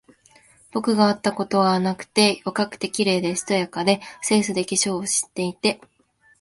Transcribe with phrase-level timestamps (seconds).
[0.71, 5.79] 僕があったことがなくて、若くて、綺麗で、しとやかで、清純で、化粧を知っていて、